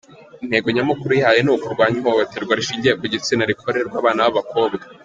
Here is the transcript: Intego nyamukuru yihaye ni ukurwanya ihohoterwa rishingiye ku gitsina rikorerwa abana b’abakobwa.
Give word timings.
Intego 0.43 0.67
nyamukuru 0.75 1.11
yihaye 1.13 1.41
ni 1.43 1.51
ukurwanya 1.55 1.97
ihohoterwa 2.01 2.57
rishingiye 2.59 2.93
ku 2.99 3.05
gitsina 3.13 3.49
rikorerwa 3.49 3.95
abana 4.01 4.21
b’abakobwa. 4.25 4.83